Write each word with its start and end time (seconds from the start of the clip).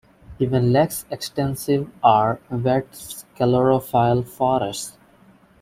Even 0.39 0.73
less 0.73 1.05
extensive 1.11 1.87
are 2.03 2.39
"wet 2.49 2.91
sclerophyll" 2.91 4.27
forests. 4.27 4.97